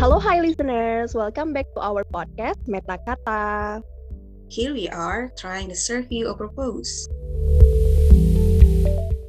[0.00, 1.12] Halo, hi listeners.
[1.12, 3.84] Welcome back to our podcast Meta Kata.
[4.48, 7.04] Here we are trying to serve you a purpose.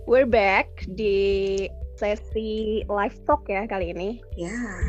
[0.07, 1.68] We're back di
[1.99, 4.23] sesi live talk ya kali ini.
[4.39, 4.80] Ya, yeah.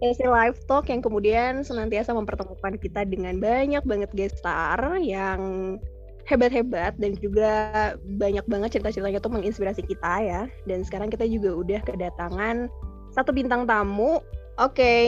[0.00, 5.76] Sesi live talk yang kemudian senantiasa mempertemukan kita dengan banyak banget guest star yang
[6.24, 10.42] hebat-hebat dan juga banyak banget cerita-ceritanya tuh menginspirasi kita ya.
[10.64, 12.72] Dan sekarang kita juga udah kedatangan
[13.12, 14.24] satu bintang tamu
[14.60, 15.06] Oke, okay,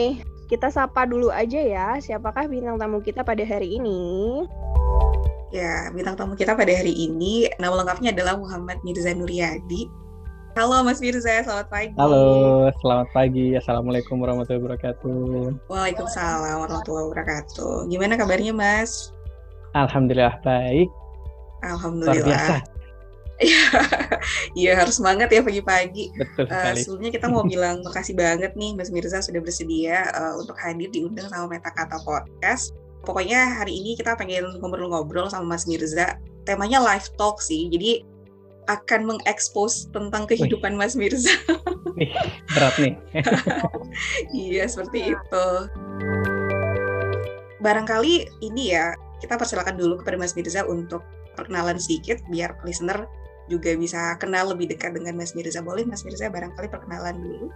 [0.49, 2.01] kita sapa dulu aja ya.
[2.01, 4.41] Siapakah bintang tamu kita pada hari ini?
[5.53, 9.85] Ya, bintang tamu kita pada hari ini nama lengkapnya adalah Muhammad Mirza Nuryadi.
[10.57, 11.93] Halo Mas Mirza, selamat pagi.
[11.93, 13.53] Halo, selamat pagi.
[13.53, 15.61] Assalamualaikum warahmatullahi wabarakatuh.
[15.69, 17.85] Waalaikumsalam warahmatullahi wabarakatuh.
[17.85, 19.13] Gimana kabarnya Mas?
[19.77, 20.89] Alhamdulillah baik.
[21.61, 22.17] Alhamdulillah.
[22.17, 22.55] Luar biasa.
[24.59, 26.11] Iya harus semangat ya pagi-pagi.
[26.15, 30.55] Betul Uh, sebelumnya kita mau bilang makasih banget nih Mas Mirza sudah bersedia uh, untuk
[30.55, 32.71] hadir diundang sama Meta Kata Podcast.
[33.03, 36.17] Pokoknya hari ini kita pengen ngobrol-ngobrol sama Mas Mirza.
[36.45, 38.05] Temanya live talk sih, jadi
[38.65, 40.79] akan mengekspos tentang kehidupan Wih.
[40.79, 41.33] Mas Mirza.
[41.95, 42.11] Nih,
[42.51, 42.95] berat nih.
[44.35, 45.47] iya, seperti itu.
[47.63, 48.91] Barangkali ini ya,
[49.23, 51.07] kita persilakan dulu kepada Mas Mirza untuk
[51.39, 53.07] perkenalan sedikit biar listener
[53.45, 55.61] juga bisa kenal lebih dekat dengan Mas Mirza.
[55.61, 57.47] Boleh Mas Mirza barangkali perkenalan dulu?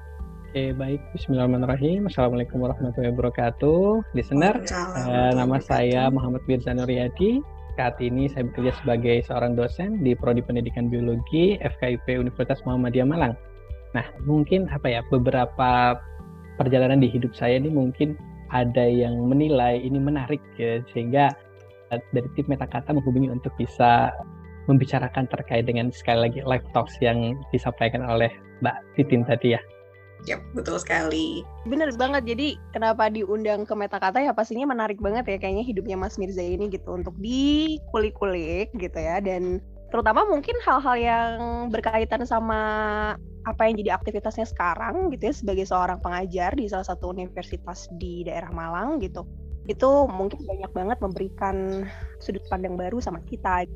[0.49, 1.01] Oke, baik.
[1.13, 2.09] Bismillahirrahmanirrahim.
[2.09, 4.01] Assalamualaikum warahmatullahi wabarakatuh.
[4.17, 7.41] Listener, uh, nama saya Muhammad Mirza Nuryadi.
[7.77, 13.37] Saat ini saya bekerja sebagai seorang dosen di Prodi Pendidikan Biologi FKIP Universitas Muhammadiyah Malang.
[13.93, 16.01] Nah, mungkin apa ya, beberapa
[16.57, 18.17] perjalanan di hidup saya ini mungkin
[18.49, 21.29] ada yang menilai ini menarik ya, sehingga
[21.93, 24.09] eh, dari tim Metakata menghubungi untuk bisa
[24.69, 28.29] membicarakan terkait dengan sekali lagi live talks yang disampaikan oleh
[28.61, 29.61] Mbak Titin tadi ya.
[30.27, 31.47] Yap, betul sekali.
[31.63, 32.27] Bener banget.
[32.27, 36.67] Jadi kenapa diundang ke Metakata ya pastinya menarik banget ya kayaknya hidupnya Mas Mirza ini
[36.67, 41.33] gitu untuk dikulik-kulik gitu ya dan terutama mungkin hal-hal yang
[41.71, 42.61] berkaitan sama
[43.47, 48.27] apa yang jadi aktivitasnya sekarang gitu ya sebagai seorang pengajar di salah satu universitas di
[48.27, 49.25] daerah Malang gitu
[49.69, 51.85] itu mungkin banyak banget memberikan
[52.17, 53.69] sudut pandang baru sama kita.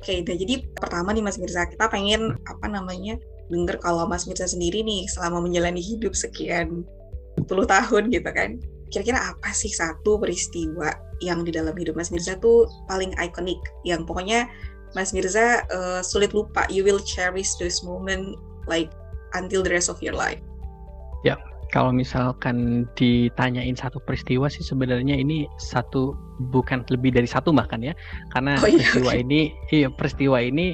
[0.00, 3.20] Oke, nah jadi pertama nih Mas Mirza, kita pengen apa namanya
[3.52, 6.88] denger kalau Mas Mirza sendiri nih selama menjalani hidup sekian
[7.44, 8.56] puluh tahun gitu kan,
[8.88, 10.88] kira-kira apa sih satu peristiwa
[11.20, 14.48] yang di dalam hidup Mas Mirza tuh paling ikonik, yang pokoknya
[14.96, 18.88] Mas Mirza uh, sulit lupa, you will cherish this moment like
[19.36, 20.40] until the rest of your life.
[21.28, 21.36] Ya,
[21.70, 26.18] kalau misalkan ditanyain satu peristiwa sih sebenarnya ini satu
[26.50, 27.94] bukan lebih dari satu bahkan ya
[28.34, 29.22] karena oh, iya, peristiwa okay.
[29.22, 30.66] ini iya peristiwa ini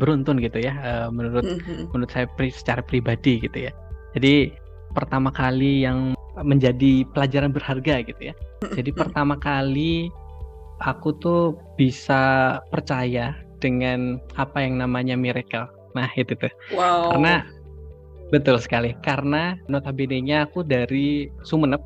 [0.00, 1.92] beruntun gitu ya uh, menurut mm-hmm.
[1.92, 3.72] menurut saya pri, secara pribadi gitu ya
[4.16, 4.52] jadi
[4.96, 8.34] pertama kali yang menjadi pelajaran berharga gitu ya
[8.72, 10.08] jadi pertama kali
[10.80, 17.10] aku tuh bisa percaya dengan apa yang namanya miracle nah itu tuh wow.
[17.10, 17.42] karena
[18.28, 21.80] Betul sekali, karena notabene-nya aku dari Sumeneb,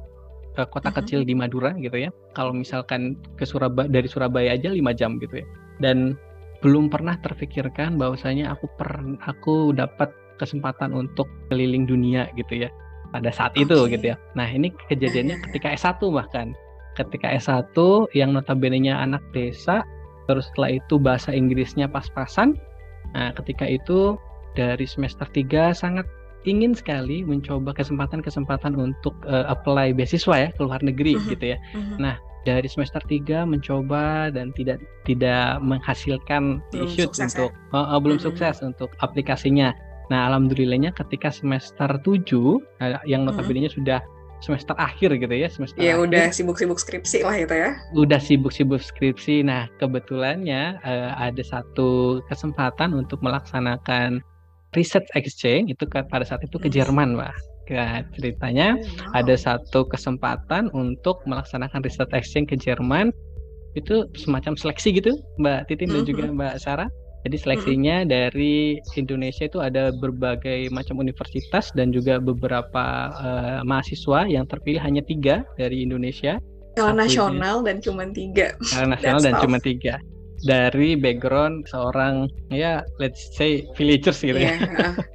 [0.59, 0.99] kota uh-huh.
[0.99, 2.11] kecil di Madura gitu ya.
[2.35, 5.47] Kalau misalkan ke Surabaya dari Surabaya aja lima jam gitu ya.
[5.79, 6.19] Dan
[6.63, 8.91] belum pernah terfikirkan bahwasanya aku per
[9.27, 12.71] aku dapat kesempatan untuk keliling dunia gitu ya
[13.15, 13.67] pada saat okay.
[13.69, 14.17] itu gitu ya.
[14.35, 16.57] Nah, ini kejadiannya ketika S1 bahkan.
[16.93, 17.73] Ketika S1
[18.13, 19.81] yang notabene-nya anak desa,
[20.29, 22.59] terus setelah itu bahasa Inggrisnya pas-pasan.
[23.17, 24.21] Nah, ketika itu
[24.53, 26.05] dari semester 3 sangat
[26.45, 31.31] ingin sekali mencoba kesempatan-kesempatan untuk uh, apply beasiswa ya ke luar negeri uh-huh.
[31.31, 31.59] gitu ya.
[31.75, 31.97] Uh-huh.
[31.99, 37.75] Nah, dari semester 3 mencoba dan tidak tidak menghasilkan issue untuk ya?
[37.75, 38.35] uh, uh, belum uh-huh.
[38.35, 39.71] sukses untuk aplikasinya.
[40.11, 42.27] Nah, alhamdulillahnya ketika semester 7
[42.83, 43.77] uh, yang notabene uh-huh.
[43.79, 44.01] sudah
[44.43, 49.47] semester akhir gitu ya semester ya udah sibuk-sibuk skripsi lah itu ya udah sibuk-sibuk skripsi
[49.47, 54.19] nah kebetulannya uh, ada satu kesempatan untuk melaksanakan
[54.77, 57.35] research exchange itu ke, pada saat itu ke Jerman, Mbak.
[57.73, 59.23] Nah, ceritanya wow.
[59.23, 63.15] ada satu kesempatan untuk melaksanakan research exchange ke Jerman.
[63.73, 65.97] Itu semacam seleksi gitu, Mbak Titin mm -hmm.
[65.97, 66.41] dan juga mm-hmm.
[66.43, 66.91] Mbak Sarah.
[67.23, 68.13] Jadi seleksinya mm -hmm.
[68.13, 68.57] dari
[68.99, 75.47] Indonesia itu ada berbagai macam universitas dan juga beberapa uh, mahasiswa yang terpilih hanya tiga
[75.57, 76.37] dari Indonesia.
[76.77, 78.57] Kalau nasional dan cuma tiga.
[78.61, 80.01] Kalau nasional dan cuma tiga
[80.43, 84.59] dari background seorang ya let's say villagers gitu ya.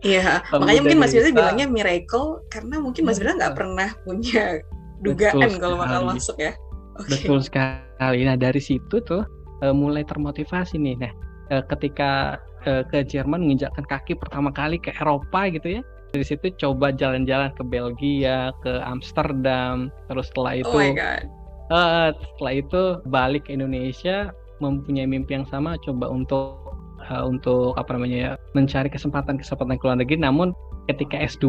[0.01, 0.39] Iya.
[0.41, 4.63] Yeah, Makanya mungkin Mas Firza bilangnya miracle karena mungkin Mas Firza nggak pernah punya
[5.03, 6.55] dugaan kalau bakal masuk ya.
[6.97, 7.27] Okay.
[7.27, 8.23] Betul sekali.
[8.23, 9.27] Nah dari situ tuh
[9.61, 10.95] uh, mulai termotivasi nih.
[10.97, 11.11] Nah
[11.51, 15.83] uh, ketika uh, ke Jerman menginjakkan kaki pertama kali ke Eropa gitu ya.
[16.15, 21.27] dari situ coba jalan-jalan ke Belgia, ke Amsterdam, terus setelah itu Oh my god.
[21.67, 22.81] uh, setelah itu
[23.11, 26.57] balik ke Indonesia mempunyai mimpi yang sama coba untuk
[27.03, 30.51] uh, untuk apa namanya ya mencari kesempatan-kesempatan ke luar negeri namun
[30.85, 31.45] ketika S2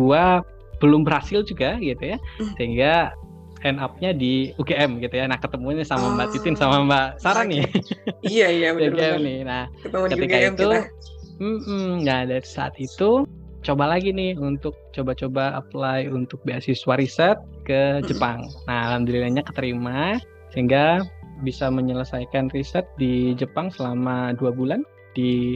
[0.79, 2.55] belum berhasil juga gitu ya Hmm.
[2.55, 2.93] sehingga
[3.67, 7.43] end up-nya di UGM gitu ya nah ketemunya sama Mbak Oh, Titin sama Mbak Sarah
[7.43, 7.67] nih
[8.23, 9.19] Iya iya di UGM benar-benar.
[9.19, 10.81] nih nah Ketemu di ketika UGM itu kita.
[11.39, 13.27] mm-mm, nah dari saat itu
[13.59, 17.35] coba lagi nih untuk coba-coba apply untuk beasiswa riset
[17.65, 18.07] ke Mm-mm.
[18.07, 20.23] Jepang nah alhamdulillahnya keterima
[20.55, 21.03] sehingga
[21.41, 24.83] bisa menyelesaikan riset di Jepang selama dua bulan
[25.15, 25.55] di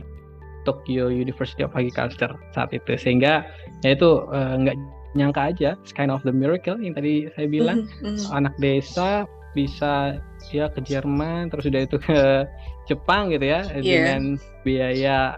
[0.62, 3.42] Tokyo University of Agriculture saat itu sehingga
[3.82, 4.76] ya itu eh, nggak
[5.12, 8.26] nyangka aja it's kind of the miracle yang tadi saya bilang Mhm, mhm.
[8.32, 10.16] anak desa bisa
[10.48, 12.46] ya ke Jerman terus udah itu ke
[12.88, 13.82] Jepang gitu ya Iya.
[13.82, 14.22] dengan
[14.64, 15.36] biaya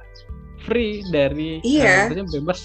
[0.63, 1.83] free dari Iya.
[1.83, 2.61] eh, maksudnya bebas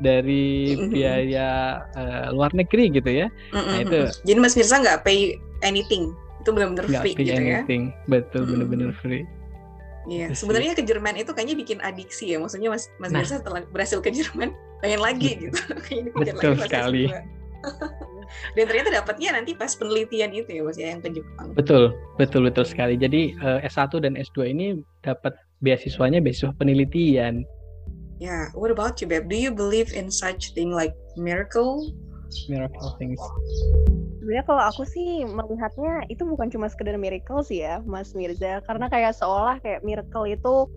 [0.00, 0.88] dari Mhm.
[0.90, 1.48] biaya
[1.94, 3.84] eh, luar negeri gitu ya Mhm, Nah, mhm.
[3.86, 4.00] itu.
[4.26, 6.16] Jadi Mas Mirza nggak pay anything.
[6.40, 7.60] Itu benar-benar free pay gitu ya.
[7.62, 8.52] anything betul Mm-mm.
[8.66, 9.24] bener-bener free
[10.08, 12.40] Iya, sebenarnya ke Jerman itu kayaknya bikin adiksi ya.
[12.40, 13.20] Maksudnya Mas Mas Nah.
[13.20, 15.52] Setelah berhasil ke Jerman, pengen lagi gitu.
[15.84, 17.04] Kayaknya dikejar Betul lagi sekali.
[17.04, 17.20] S2.
[18.56, 21.52] Dan ternyata dapatnya nanti pas penelitian itu ya Mas ya yang ke Jepang.
[21.52, 27.44] betul betul betul sekali jadi eh, S1 dan S2 ini dapat beasiswanya beasiswa penelitian
[28.20, 29.32] Ya, what about you, Beb?
[29.32, 31.88] Do you believe in such thing like miracle?
[32.48, 33.20] Miracle things
[34.20, 38.62] Sebenarnya kalau aku sih melihatnya itu bukan cuma sekedar miracle sih ya, Mas Mirza.
[38.62, 40.70] Karena kayak seolah kayak miracle itu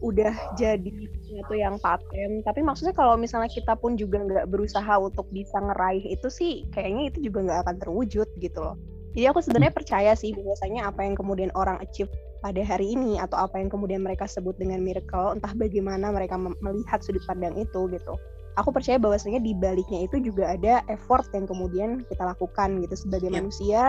[0.00, 2.42] udah jadi sesuatu yang paten.
[2.42, 7.12] Tapi maksudnya kalau misalnya kita pun juga nggak berusaha untuk bisa ngeraih itu sih, kayaknya
[7.14, 8.74] itu juga nggak akan terwujud gitu loh.
[9.14, 12.10] Jadi aku sebenarnya percaya sih bahwasanya apa yang kemudian orang achieve
[12.40, 17.00] pada hari ini atau apa yang kemudian mereka sebut dengan miracle, entah bagaimana mereka melihat
[17.06, 18.18] sudut pandang itu gitu
[18.56, 23.28] aku percaya bahwasanya di baliknya itu juga ada effort yang kemudian kita lakukan gitu sebagai
[23.30, 23.36] Yap.
[23.40, 23.82] manusia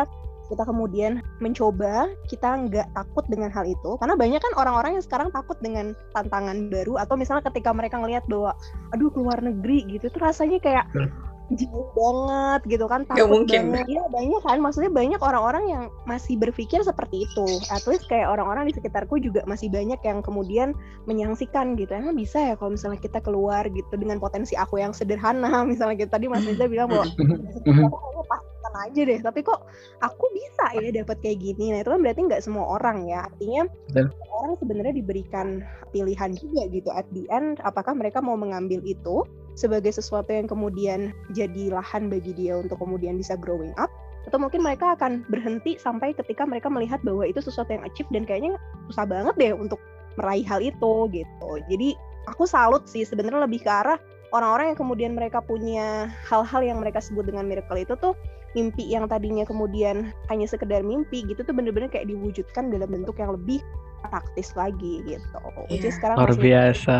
[0.48, 5.28] kita kemudian mencoba kita nggak takut dengan hal itu karena banyak kan orang-orang yang sekarang
[5.36, 8.56] takut dengan tantangan baru atau misalnya ketika mereka ngelihat bahwa
[8.96, 11.12] aduh keluar negeri gitu tuh rasanya kayak Hmm.
[11.56, 13.72] Jauh banget gitu kan takut mungkin.
[13.72, 13.88] banget.
[13.88, 17.48] Iya banyak kan maksudnya banyak orang-orang yang masih berpikir seperti itu.
[17.72, 20.76] At least kayak orang-orang di sekitarku juga masih banyak yang kemudian
[21.08, 21.96] menyangsikan gitu.
[21.96, 25.64] Emang bisa ya kalau misalnya kita keluar gitu dengan potensi aku yang sederhana?
[25.72, 27.08] Misalnya gitu tadi Mas Riza bilang bahwa
[27.88, 29.20] aku kayaknya pas-pasan aja deh.
[29.24, 29.60] Tapi kok
[30.04, 31.72] aku bisa ya dapat kayak gini?
[31.72, 33.24] Nah itu kan berarti nggak semua orang ya.
[33.24, 33.64] Artinya
[33.96, 34.12] Betul.
[34.36, 35.48] orang sebenarnya diberikan
[35.96, 36.90] pilihan juga gitu.
[36.92, 39.24] At the end apakah mereka mau mengambil itu
[39.58, 43.90] sebagai sesuatu yang kemudian jadi lahan bagi dia untuk kemudian bisa growing up
[44.30, 48.24] atau mungkin mereka akan berhenti sampai ketika mereka melihat bahwa itu sesuatu yang achieve dan
[48.28, 48.54] kayaknya
[48.92, 49.82] susah banget deh untuk
[50.22, 51.98] meraih hal itu gitu jadi
[52.30, 53.98] aku salut sih sebenarnya lebih ke arah
[54.36, 58.14] orang-orang yang kemudian mereka punya hal-hal yang mereka sebut dengan miracle itu tuh
[58.54, 63.32] mimpi yang tadinya kemudian hanya sekedar mimpi gitu tuh bener-bener kayak diwujudkan dalam bentuk yang
[63.36, 63.64] lebih
[64.08, 65.40] praktis lagi gitu.
[65.68, 65.96] Which is Iya.
[66.00, 66.96] sekarang luar masih biasa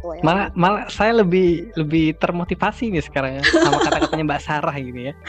[0.00, 0.22] gitu ya.
[0.24, 5.14] malah malah saya lebih lebih termotivasi nih sekarang ya sama kata-katanya Mbak Sarah gitu ya.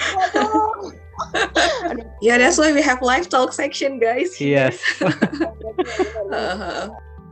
[2.21, 4.33] Ya, that's why we have live talk section, guys.
[4.41, 4.81] yes.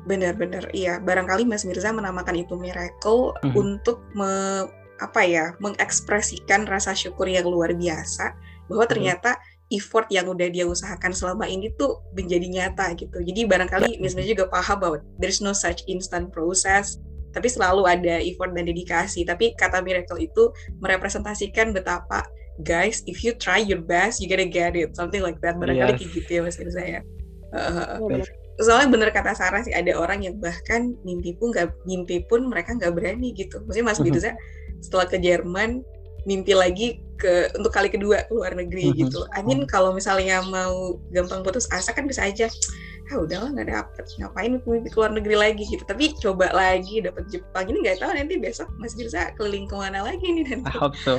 [0.10, 0.98] Benar-benar, iya.
[0.98, 3.53] Barangkali Mas Mirza menamakan itu miracle Mhm.
[3.53, 4.65] untuk me,
[5.00, 8.34] apa ya, mengekspresikan rasa syukur yang luar biasa
[8.67, 8.91] bahwa Mhm.
[8.91, 9.31] ternyata
[9.69, 13.22] effort yang udah dia usahakan selama ini tuh menjadi nyata gitu.
[13.22, 16.98] Jadi barangkali Mas Mirza juga paham bahwa there's no such instant process,
[17.39, 19.24] tapi selalu ada effort dan dedikasi.
[19.24, 20.51] Tapi kata miracle itu
[20.84, 22.27] merepresentasikan betapa
[22.67, 24.91] guys, if you try your best, you gonna get it.
[24.91, 25.55] Something like that.
[25.55, 26.00] Barangkali Yes.
[26.03, 26.41] kayak gitu ya
[26.84, 27.01] ya.
[27.50, 28.27] Heeh Iya, bener.
[28.60, 32.75] soalnya bener kata Sarah sih ada orang yang bahkan mimpi pun nggak mimpi pun mereka
[32.75, 34.03] nggak berani gitu maksudnya Mas.
[34.03, 34.36] Mirza
[34.84, 35.79] setelah ke Jerman
[36.27, 41.00] mimpi lagi ke untuk kali kedua ke luar negeri gitu I mean kalau misalnya mau
[41.15, 42.51] gampang putus asa kan bisa aja
[43.10, 45.63] ah udahlah nggak dapet ngapain mimpi ke luar negeri lagi?
[45.66, 45.82] Gitu.
[45.86, 50.06] Tapi coba lagi dapet Jepang ini nggak tahu nanti besok Mas Mirza keliling ke mana
[50.06, 50.72] lagi nih I nanti.
[50.78, 51.18] Hope so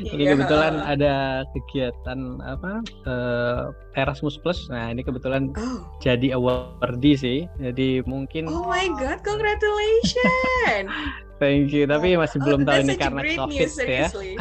[0.00, 0.32] ini Iya.
[0.36, 1.14] kebetulan ada
[1.52, 2.72] kegiatan apa
[3.06, 3.62] eh,
[4.00, 4.68] Erasmus Plus.
[4.68, 5.84] Nah ini kebetulan oh.
[6.00, 7.38] jadi awardee sih.
[7.60, 10.90] Jadi mungkin oh my god congratulations!
[11.36, 11.84] Thank you.
[11.84, 14.08] Tapi masih belum oh, tahu that's ini karena covid news, ya.
[14.08, 14.32] eh,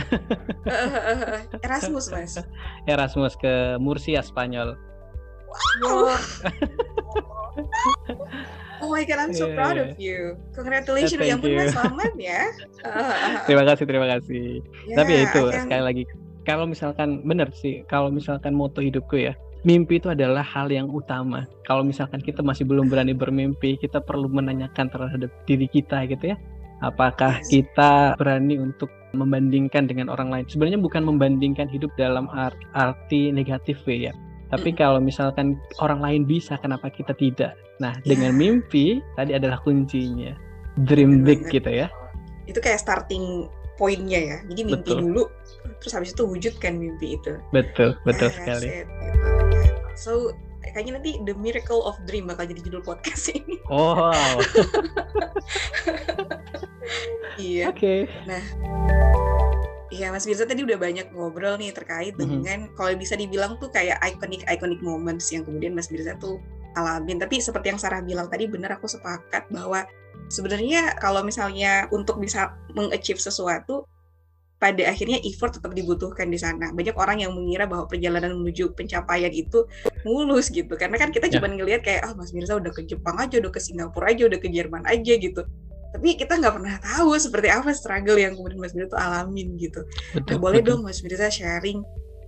[0.71, 1.39] eh.
[1.59, 2.39] Erasmus mas.
[2.87, 4.79] Erasmus ke Murcia Spanyol
[5.83, 6.11] Oh.
[8.83, 10.37] oh my god, I'm so Iya, proud of you.
[10.53, 11.57] Congratulations, ya ampun you.
[11.59, 12.41] mas, selamat ya.
[12.85, 16.03] Uh, terima kasih terima kasih ya, tapi ya itu I can- sekali lagi
[16.45, 19.33] kalau misalkan benar sih kalau misalkan moto hidupku ya
[19.65, 24.29] mimpi itu adalah hal yang utama kalau misalkan kita masih belum berani bermimpi kita perlu
[24.29, 26.37] menanyakan terhadap diri kita gitu ya
[26.83, 27.49] Apakah Yes.
[27.49, 30.45] kita berani untuk membandingkan dengan orang lain?
[30.45, 34.11] Sebenarnya bukan membandingkan hidup dalam ar- arti negatif ya.
[34.45, 34.77] Tapi Mm.
[34.77, 37.57] kalau misalkan orang lain bisa, kenapa kita tidak?
[37.77, 40.31] Nah, dengan mimpi tadi adalah kuncinya.
[40.75, 41.55] Dream Bener big banget.
[41.59, 41.87] gitu ya.
[42.45, 44.37] Itu kayak starting pointnya ya.
[44.47, 44.99] Jadi mimpi Betul.
[45.03, 45.23] dulu,
[45.79, 47.35] terus habis itu wujudkan mimpi itu.
[47.51, 48.67] Betul, betul That's sekali.
[48.69, 49.27] it, gitu.
[49.95, 50.11] So
[50.61, 53.55] kayaknya nanti The Miracle of Dream bakal jadi judul podcast ini.
[53.67, 54.37] Oh, wow.
[57.39, 57.71] iya.
[57.71, 58.07] Oke.
[59.93, 62.21] Iya, Mas Mirza tadi udah banyak ngobrol nih terkait Mhm.
[62.21, 66.41] dengan kalau bisa dibilang tuh kayak iconic-iconic moments yang kemudian Mas Mirza tuh
[66.73, 67.21] alamin.
[67.21, 69.85] Tapi seperti yang Sarah bilang tadi benar aku sepakat bahwa
[70.27, 73.85] sebenarnya kalau misalnya untuk bisa mengachieve sesuatu
[74.55, 76.71] pada akhirnya effort tetap dibutuhkan di sana.
[76.73, 79.67] Banyak orang yang mengira bahwa perjalanan menuju pencapaian itu
[80.01, 80.73] mulus gitu.
[80.73, 81.37] Karena kan kita Ya.
[81.37, 84.39] cuma ngelihat kayak ah Mas Mirza udah ke Jepang aja, udah ke Singapura aja, udah
[84.41, 85.45] ke Jerman aja gitu.
[85.95, 89.79] Tapi kita nggak pernah tahu seperti apa struggle yang kemudian Mas Mirza tuh alamin gitu.
[89.79, 90.37] Nah, Betul.
[90.43, 90.69] boleh betul.
[90.75, 91.79] dong Mas Mirza sharing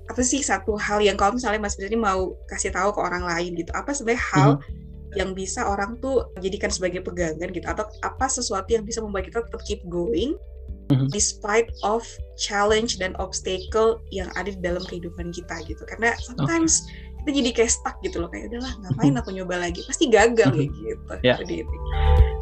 [0.08, 3.28] apa sih satu hal yang kalau misalnya Mas Mirza ini mau kasih tahu ke orang
[3.28, 3.76] lain gitu.
[3.76, 5.20] Apa sebenarnya hal Mhm.
[5.20, 9.44] yang bisa orang tuh jadikan sebagai pegangan gitu atau apa sesuatu yang bisa membuat kita
[9.44, 10.40] tetap keep going
[10.88, 11.12] Mhm.
[11.12, 12.08] despite of
[12.40, 15.84] challenge dan obstacle yang ada di dalam kehidupan kita gitu.
[15.84, 16.88] Karena sometimes
[17.24, 20.72] kita jadi kayak stuck gitu loh kayak udahlah ngapain aku nyoba lagi pasti gagal kayak
[20.72, 21.14] gitu.
[21.20, 21.36] Ya.
[21.36, 21.64] Itu dia.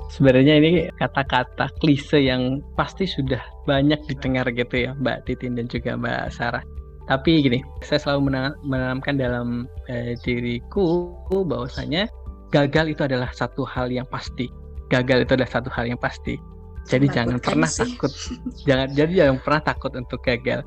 [0.05, 0.71] Sebenarnya ini
[1.01, 6.63] kata-kata klise yang pasti sudah banyak didengar gitu ya Mbak Titin dan juga Mbak Sarah.
[7.05, 12.09] Tapi gini, saya selalu mena- menanamkan dalam eh, diriku bahwasanya
[12.49, 14.49] gagal itu adalah satu hal yang pasti.
[14.89, 16.37] Gagal itu adalah satu hal yang pasti.
[16.85, 17.81] Jadi jangan Menakutkan pernah sih.
[17.97, 18.11] takut.
[18.69, 20.61] Jangan jadi jangan pernah takut untuk gagal.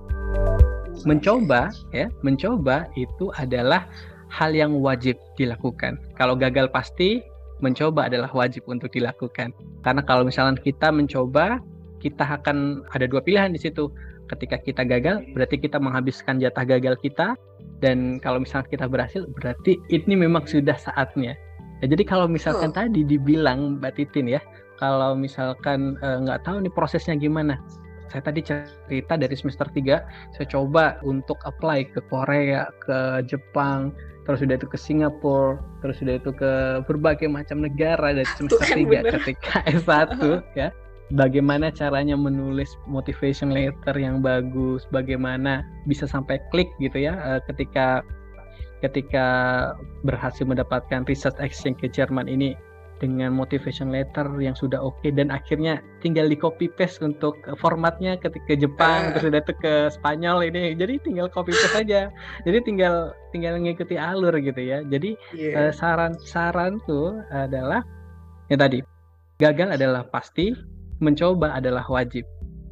[1.07, 3.87] Mencoba ya, mencoba itu adalah
[4.27, 5.95] hal yang wajib dilakukan.
[6.19, 7.23] Kalau gagal pasti,
[7.61, 9.55] mencoba adalah wajib untuk dilakukan.
[9.83, 11.59] Karena kalau misalnya kita mencoba,
[11.99, 13.91] kita akan ada dua pilihan di situ.
[14.29, 17.35] Ketika kita gagal, berarti kita menghabiskan jatah gagal kita.
[17.81, 21.39] Dan kalau misalnya kita berhasil, berarti ini memang sudah saatnya.
[21.79, 24.43] Nah, jadi kalau misalkan tadi dibilang Mbak Titin ya,
[24.83, 27.59] kalau misalkan eh, nggak tahu nih prosesnya gimana.
[28.09, 33.93] Saya tadi cerita dari semester 3, saya coba untuk apply ke Korea, ke Jepang,
[34.29, 36.53] terus udah itu ke Singapura, terus udah itu ke
[36.85, 39.13] berbagai macam negara dari semester kan 3 bener.
[39.17, 40.21] ketika S1
[40.53, 40.69] ya.
[41.17, 48.05] Bagaimana caranya menulis motivation letter yang bagus, bagaimana bisa sampai klik gitu ya eh, ketika
[48.85, 49.27] ketika
[50.05, 52.53] berhasil mendapatkan research exchange ke Jerman ini
[52.99, 58.55] dengan motivation letter yang sudah oke dan akhirnya tinggal di copy paste untuk formatnya ketika
[58.55, 59.11] Jepang Ah.
[59.15, 62.11] terus udah itu ke Spanyol ini jadi tinggal copy paste aja
[62.43, 65.71] jadi tinggal tinggal mengikuti alur gitu ya jadi Iya.
[65.71, 67.87] eh, saran-saran tuh adalah
[68.51, 68.79] yang tadi
[69.39, 70.51] gagal adalah pasti
[70.99, 72.27] mencoba adalah wajib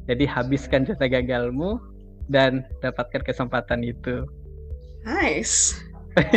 [0.05, 1.79] jadi habiskan jatah gagalmu
[2.27, 4.27] dan dapatkan kesempatan itu
[5.07, 5.79] Nice.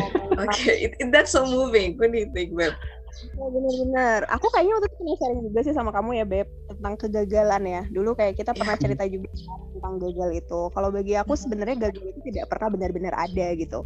[0.61, 1.97] It, it- that's so moving.
[1.99, 2.76] What do you think, Beb?
[3.21, 4.21] Ya, bener-bener.
[4.33, 7.83] Aku kayaknya waktu itu pernah sharing juga sih sama kamu ya, Beb, tentang kegagalan ya.
[7.93, 8.83] Dulu kayak kita pernah Iya.
[8.87, 9.29] cerita juga
[9.76, 10.61] tentang gagal itu.
[10.73, 11.40] Kalau bagi aku Mhm.
[11.40, 13.81] sebenarnya gagal itu tidak pernah benar-benar ada gitu.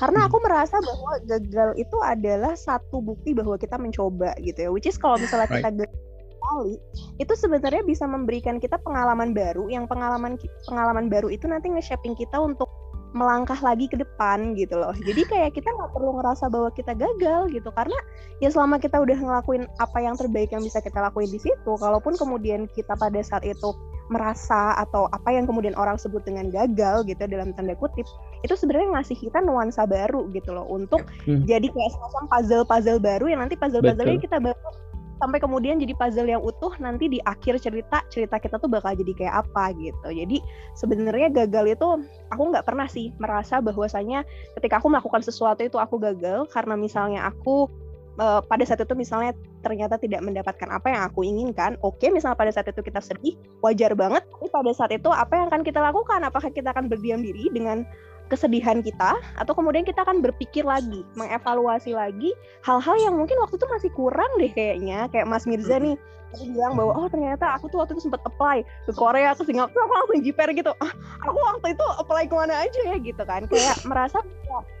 [0.00, 4.70] Karena aku merasa bahwa gagal itu adalah satu bukti bahwa kita mencoba gitu ya.
[4.72, 5.60] Which is kalau misalnya Right.
[5.60, 6.00] kita gagal
[6.40, 6.74] sekali,
[7.20, 9.68] itu sebenarnya bisa memberikan kita pengalaman baru.
[9.68, 12.72] Yang pengalaman pengalaman baru itu nanti nge-shaping kita untuk
[13.10, 14.94] melangkah lagi ke depan gitu loh.
[14.94, 17.98] Jadi kayak kita nggak perlu ngerasa bahwa kita gagal gitu karena
[18.38, 22.14] ya selama kita udah ngelakuin apa yang terbaik yang bisa kita lakuin di situ, kalaupun
[22.14, 23.74] kemudian kita pada saat itu
[24.10, 28.02] merasa atau apa yang kemudian orang sebut dengan gagal gitu dalam tanda kutip,
[28.42, 31.46] itu sebenarnya ngasih kita nuansa baru gitu loh untuk Hmm.
[31.46, 34.74] jadi kayak semacam puzzle-puzzle baru yang nanti puzzle-puzzlenya kita bangun
[35.20, 39.12] sampai kemudian jadi puzzle yang utuh nanti di akhir cerita cerita kita tuh bakal jadi
[39.12, 40.08] kayak apa gitu.
[40.08, 40.40] Jadi
[40.72, 41.88] sebenarnya gagal itu
[42.32, 44.24] aku nggak pernah sih merasa bahwasanya
[44.56, 47.68] ketika aku melakukan sesuatu itu aku gagal karena misalnya aku
[48.16, 51.76] eh, pada saat itu misalnya ternyata tidak mendapatkan apa yang aku inginkan.
[51.84, 54.24] Oke, misalnya pada saat itu kita sedih, wajar banget.
[54.24, 56.24] Tapi pada saat itu apa yang akan kita lakukan?
[56.24, 57.84] Apakah kita akan berdiam diri dengan
[58.30, 62.30] kesedihan kita atau kemudian kita akan berpikir lagi, mengevaluasi lagi
[62.62, 65.10] hal-hal yang mungkin waktu itu masih kurang deh kayaknya.
[65.10, 65.98] Kayak Mas Mirza nih
[66.30, 69.82] tadi bilang bahwa oh ternyata aku tuh waktu itu sempat apply ke Korea ke Singapura
[69.82, 70.70] aku langsung jiper gitu.
[70.78, 70.92] Ah,
[71.26, 73.50] aku waktu itu apply ke mana aja ya gitu kan.
[73.50, 74.22] Kayak merasa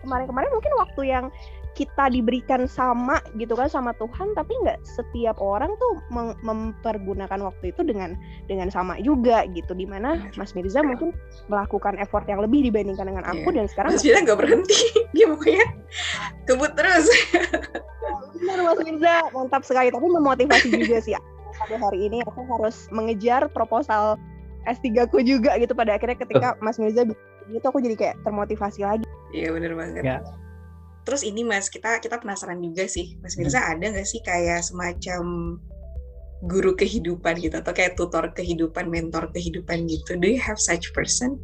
[0.06, 1.24] kemarin-kemarin mungkin waktu yang
[1.70, 6.02] kita diberikan sama gitu kan sama Tuhan tapi nggak setiap orang tuh
[6.42, 8.18] mempergunakan waktu itu dengan
[8.50, 10.28] dengan sama juga gitu di mana.
[10.34, 11.14] Mas Mirza mungkin
[11.46, 13.56] melakukan effort yang lebih dibandingkan dengan aku Iya.
[13.62, 14.78] dan sekarang Mas Vira nggak berhenti.
[15.14, 15.66] Dia pokoknya
[16.44, 17.06] kebut terus.
[18.36, 19.88] Benar Mas Mirza, mantap sekali.
[19.90, 21.14] Tapi memotivasi juga sih.
[21.50, 24.14] sampai hari ini aku harus mengejar proposal
[24.64, 27.04] S3 ku juga gitu pada akhirnya ketika Mas Mirza
[27.50, 29.04] itu aku jadi kayak termotivasi lagi.
[29.30, 30.02] Iya bener banget.
[30.02, 30.18] Ya.
[31.10, 33.70] Terus ini Mas, kita kita penasaran juga sih, Mas Mirza hmm.
[33.74, 35.58] ada nggak sih kayak semacam
[36.46, 40.14] guru kehidupan gitu atau kayak tutor kehidupan, mentor kehidupan gitu?
[40.14, 41.34] Do you have such person?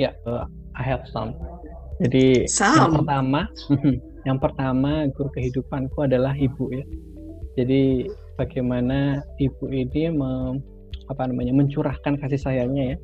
[0.00, 1.36] Ya, yeah, uh, I have some.
[2.00, 2.80] Jadi some.
[2.80, 3.40] yang pertama,
[4.32, 6.84] yang pertama guru kehidupanku adalah ibu ya.
[7.60, 8.08] Jadi
[8.40, 10.56] bagaimana ibu ini me,
[11.12, 12.98] apa namanya mencurahkan kasih sayangnya ya.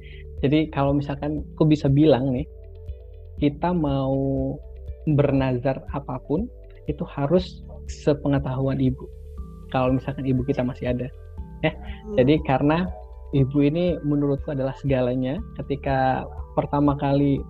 [0.49, 2.49] Jadi kalau misalkan aku bisa bilang nih,
[3.37, 4.57] kita mau
[5.07, 6.47] bernazar apa pun
[6.91, 9.07] itu harus sepengetahuan ibu
[9.71, 11.09] kalau misalkan ibu kita masih ada
[11.63, 12.19] ya hmm.
[12.19, 12.87] jadi karena
[13.33, 16.27] ibu ini menurutku adalah segalanya ketika
[16.59, 17.41] pertama kali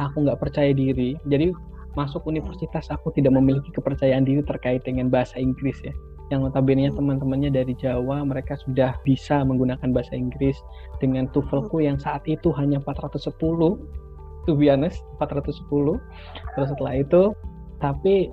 [0.00, 1.52] aku nggak percaya diri jadi
[1.96, 5.94] masuk universitas aku tidak memiliki kepercayaan diri terkait dengan bahasa Inggris ya
[6.28, 6.96] yang notabene hmm.
[6.96, 10.60] teman-temannya dari Jawa mereka sudah bisa menggunakan bahasa Inggris
[11.00, 13.32] dengan TOEFLku yang saat itu hanya 410
[14.48, 16.00] to be honest 410
[16.56, 17.36] terus setelah itu
[17.84, 18.32] tapi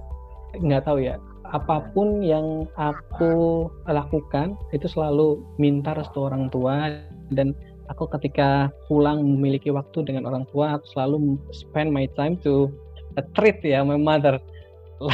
[0.64, 1.20] nggak tahu ya
[1.54, 7.06] apa pun yang aku lakukan itu selalu minta restu orang tua.
[7.30, 7.54] Dan
[7.90, 12.74] aku ketika pulang memiliki waktu dengan orang tua aku selalu spend my time to
[13.38, 14.42] treat ya my mother.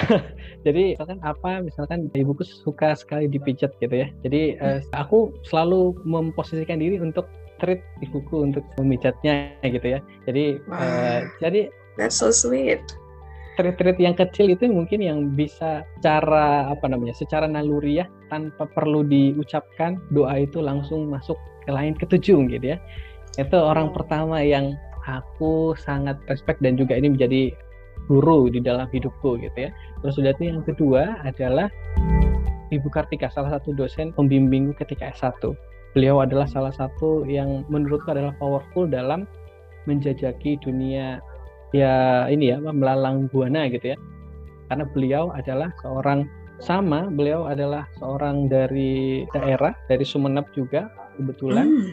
[0.66, 4.08] Jadi misalkan apa misalkan ibuku suka sekali dipijat gitu ya.
[4.24, 7.28] Jadi uh, aku selalu memposisikan diri untuk
[7.62, 10.00] treat ibuku untuk memijatnya gitu ya.
[10.26, 10.82] Jadi wow.
[10.82, 12.82] uh, jadi that's so sweet.
[13.60, 20.00] treat-treat yang kecil itu mungkin yang bisa cara apa namanya secara naluriah tanpa perlu diucapkan
[20.16, 21.36] doa itu langsung masuk
[21.68, 22.78] ke lain ketujuh gitu ya.
[23.38, 24.74] Itu orang pertama yang
[25.06, 27.52] aku sangat respect dan juga ini menjadi
[28.08, 29.70] guru di dalam hidupku gitu ya.
[30.02, 31.68] Terus sudah itu yang kedua adalah
[32.72, 35.54] Ibu Kartika salah satu dosen pembimbingku ketika S1
[35.94, 39.28] beliau adalah salah satu yang menurutku adalah powerful dalam
[39.90, 41.20] menjajaki dunia
[41.72, 43.98] ya ini ya melalang buana gitu ya.
[44.72, 46.28] Karena beliau adalah seorang
[46.62, 51.68] sama beliau adalah seorang dari daerah dari Sumeneb juga kebetulan.
[51.68, 51.92] Hmm.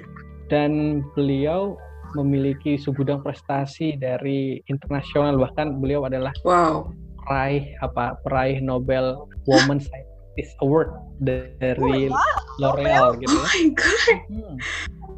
[0.49, 1.77] dan beliau
[2.17, 6.89] memiliki segudang prestasi dari internasional bahkan beliau adalah wow.
[7.21, 9.81] peraih apa peraih Nobel Women
[10.38, 12.14] Scientist Award dari oh.
[12.62, 13.42] L'Oreal gitu ya.
[13.42, 14.18] Oh my god.
[14.31, 14.55] Hmm.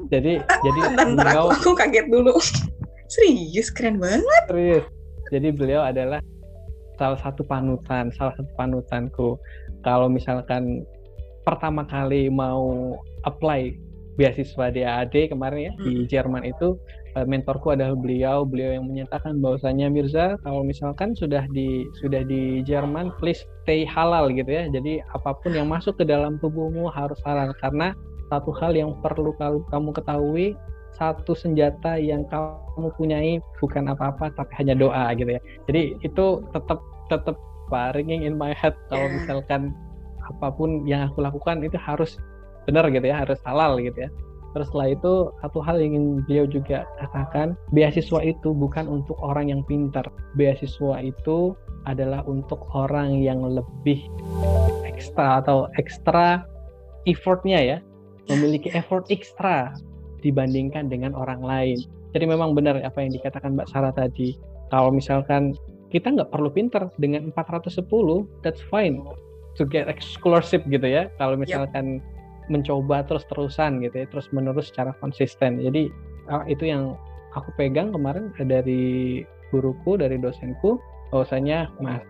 [0.09, 2.41] Jadi jadi beliau aku kaget dulu.
[3.13, 4.43] Serius, keren banget.
[4.49, 4.85] Serius.
[5.29, 6.25] Jadi beliau adalah
[6.97, 9.37] salah satu panutan, salah satu panutanku.
[9.85, 10.89] Kalau misalkan
[11.45, 12.97] pertama kali mau
[13.29, 13.77] apply
[14.19, 15.85] beasiswa di AAD kemarin ya hmm.
[15.85, 16.79] di Jerman itu
[17.15, 22.63] eh, mentorku adalah beliau beliau yang menyatakan bahwasanya Mirza kalau misalkan sudah di sudah di
[22.67, 27.19] Jerman please stay halal gitu ya jadi apa pun yang masuk ke dalam tubuhmu harus
[27.23, 27.95] halal karena
[28.31, 29.35] satu hal yang perlu
[29.71, 30.55] kamu ketahui
[30.95, 35.41] satu senjata yang kamu punyai bukan apa-apa tapi hanya doa gitu ya.
[35.71, 37.37] Jadi itu tetap tetap
[37.95, 39.73] ringing in my head kalau misalkan
[40.27, 42.19] apa pun yang aku lakukan itu harus
[42.71, 44.11] benar gitu ya, harus halal gitu ya.
[44.51, 49.51] Terus setelah itu satu hal yang ingin beliau juga katakan, beasiswa itu bukan untuk orang
[49.51, 50.07] yang pintar.
[50.35, 51.55] Beasiswa itu
[51.87, 54.03] adalah untuk orang yang lebih
[54.83, 56.43] ekstra atau ekstra
[57.07, 57.79] effortnya ya,
[58.27, 59.71] memiliki effort ekstra
[60.21, 61.79] dibandingkan dengan orang lain.
[62.11, 64.35] Jadi memang benar apa yang dikatakan Mbak Sarah tadi.
[64.75, 65.55] Kalau misalkan
[65.95, 69.03] kita nggak perlu pinter dengan 410, that's fine
[69.55, 71.07] to get scholarship gitu ya.
[71.19, 72.20] Kalau misalkan yep.
[72.51, 75.63] Mencoba terus-terusan gitu ya, terus menerus secara konsisten.
[75.63, 75.89] Jadi
[76.29, 76.99] ah, itu yang
[77.39, 79.23] aku pegang kemarin dari
[79.55, 80.83] guruku, dari dosenku,
[81.15, 82.03] bahwasanya mas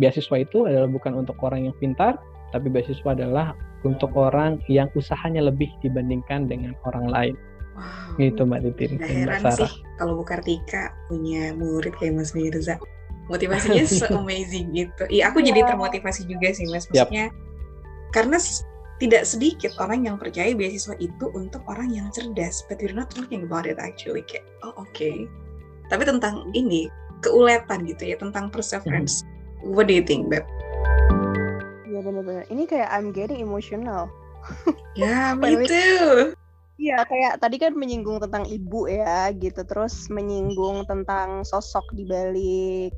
[0.00, 2.16] beasiswa itu adalah bukan untuk orang yang pintar,
[2.56, 3.52] tapi beasiswa adalah
[3.84, 7.34] untuk orang yang usahanya lebih dibandingkan dengan orang lain.
[7.72, 8.16] Wow.
[8.20, 9.00] Gitu Mbak Titin.
[9.00, 12.76] Gak heran Mbak sih kalau Bu Kartika punya murid kayak Mas Mirza.
[13.30, 15.04] Motivasinya se-amazing gitu.
[15.08, 15.68] Iya, aku jadi iya.
[15.72, 16.90] termotivasi juga sih Mas.
[16.90, 17.34] Maksudnya yep.
[18.12, 18.36] karena
[19.02, 22.62] tidak sedikit orang yang percaya beasiswa itu untuk orang yang cerdas.
[22.70, 24.22] But we're not talking about it actually.
[24.22, 24.86] Kayak, oh oke.
[24.94, 25.26] Okay.
[25.90, 26.86] Tapi tentang ini,
[27.26, 29.26] keuletan gitu ya, tentang perseverance.
[29.58, 29.74] Hmm.
[29.74, 30.46] What do you think, Beb?
[31.90, 32.46] Iya benar-benar.
[32.46, 34.06] Ini kayak I'm getting emotional.
[34.92, 36.36] Ya, yeah, me too.
[36.76, 39.64] Iya, kayak tadi kan menyinggung tentang ibu ya, gitu.
[39.64, 42.92] Terus menyinggung tentang sosok di balik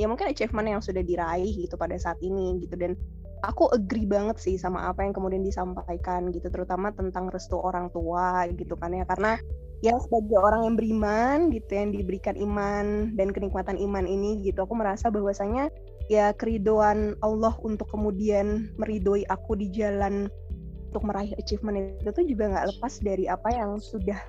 [0.00, 2.96] ya mungkin achievement yang sudah diraih gitu pada saat ini gitu dan
[3.42, 8.44] aku agree banget sih sama apa yang kemudian disampaikan gitu terutama tentang restu orang tua
[8.54, 9.04] gitu kan ya.
[9.08, 9.40] Karena
[9.80, 14.76] ya sebagai orang yang beriman gitu yang diberikan iman dan kenikmatan iman ini gitu aku
[14.76, 15.72] merasa bahwasanya
[16.12, 20.28] ya keridoan Allah untuk kemudian meridoi aku di jalan
[20.92, 24.20] untuk meraih achievement itu tuh juga nggak lepas dari apa yang sudah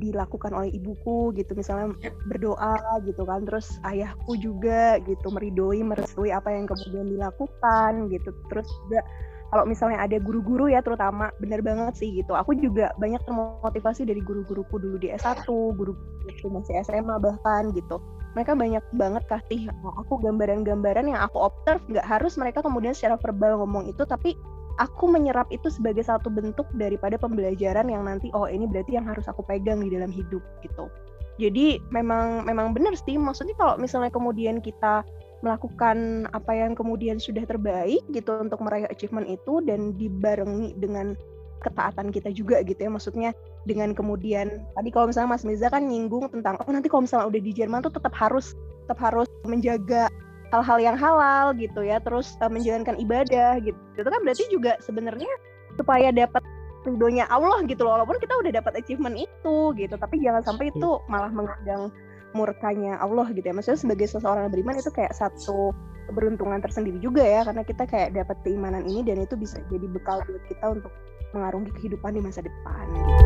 [0.00, 1.92] dilakukan oleh ibuku gitu misalnya
[2.26, 8.32] berdoa gitu kan terus ayahku juga gitu meridoi merestui apa yang kemudian dilakukan gitu.
[8.48, 9.04] Terus juga
[9.50, 12.38] kalau misalnya ada guru-guru ya terutama bener banget sih gitu.
[12.38, 15.92] Aku juga banyak termotivasi dari guru-guruku dulu di S1 guru
[16.24, 17.98] waktu masih SMA bahkan gitu.
[18.38, 19.66] Mereka banyak banget kasih
[19.98, 21.82] aku gambaran-gambaran yang aku observe.
[21.90, 24.38] Nggak harus mereka kemudian secara verbal ngomong itu tapi
[24.80, 29.28] aku menyerap itu sebagai satu bentuk daripada pembelajaran yang nanti oh ini berarti yang harus
[29.28, 30.88] aku pegang di dalam hidup gitu.
[31.36, 35.04] Jadi memang memang benar sih maksudnya kalau misalnya kemudian kita
[35.40, 41.16] melakukan apa yang kemudian sudah terbaik gitu untuk meraih achievement itu dan dibarengi dengan
[41.60, 42.90] ketaatan kita juga gitu ya.
[42.92, 43.30] Maksudnya
[43.68, 47.40] dengan kemudian tadi kalau misalnya Mas Miza kan nyinggung tentang oh nanti kalau misalnya udah
[47.40, 48.56] di Jerman tuh tetap harus
[48.88, 50.08] tetap harus menjaga
[50.50, 55.30] hal-hal yang halal gitu ya terus uh, menjalankan ibadah gitu itu kan berarti juga sebenarnya
[55.78, 56.42] supaya dapat
[56.82, 60.98] ridhonya Allah gitu loh walaupun kita udah dapat achievement itu gitu tapi jangan sampai itu
[61.06, 61.92] malah mengundang
[62.34, 65.74] murkanya Allah gitu ya maksudnya sebagai seseorang yang beriman itu kayak satu
[66.10, 70.22] keberuntungan tersendiri juga ya karena kita kayak dapat keimanan ini dan itu bisa jadi bekal
[70.26, 70.92] buat kita untuk
[71.30, 73.22] mengarungi kehidupan di masa depan gitu.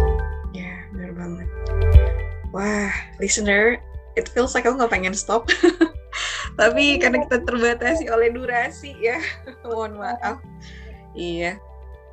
[0.60, 1.48] Ya, benar banget.
[2.52, 3.80] Wah, listener,
[4.14, 5.48] it feels like aku nggak pengen stop.
[6.54, 9.18] Tapi karena kita terbatasi oleh durasi ya,
[9.66, 10.38] mohon maaf.
[11.14, 11.58] Iya.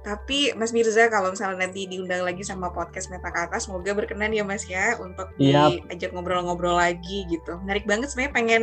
[0.01, 4.65] Tapi Mas Mirza kalau misalnya nanti diundang lagi sama podcast Metakata, semoga berkenan ya Mas
[4.65, 5.77] ya untuk yep.
[5.85, 7.61] diajak ngobrol-ngobrol lagi gitu.
[7.61, 8.61] Menarik banget sebenarnya pengen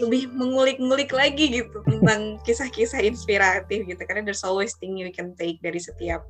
[0.00, 4.00] lebih mengulik-ngulik lagi gitu tentang kisah-kisah inspiratif gitu.
[4.08, 6.24] Karena there's always thing you can take dari setiap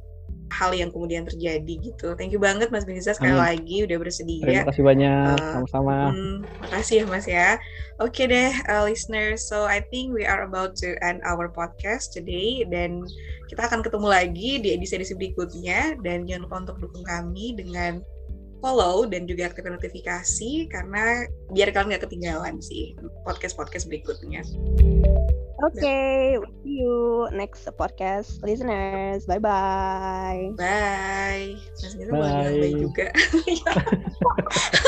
[0.51, 2.19] hal yang kemudian terjadi gitu.
[2.19, 3.43] Thank you banget Mas Mirza sekali Amin.
[3.43, 4.43] lagi udah bersedia.
[4.43, 5.97] Terima kasih banyak, uh, sama-sama.
[6.11, 6.37] Hmm,
[6.67, 7.49] makasih ya Mas ya.
[8.03, 12.13] Oke okay deh uh, listeners, so I think we are about to end our podcast
[12.13, 13.07] today dan
[13.47, 18.03] kita akan ketemu lagi di edisi-edisi berikutnya dan jangan lupa untuk dukung kami dengan
[18.61, 22.93] follow dan juga aktifkan notifikasi karena biar kalian nggak ketinggalan sih
[23.25, 24.45] podcast-podcast berikutnya.
[25.61, 29.29] Oke, okay, see you next podcast listeners.
[29.29, 30.57] Bye bye.
[30.57, 31.61] Bye.
[32.09, 32.57] Bye.
[32.57, 33.13] Bye juga.